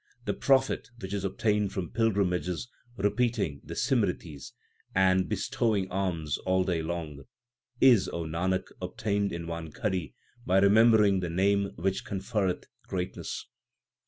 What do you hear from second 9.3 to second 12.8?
in one ghari by remembering the Name which conferreth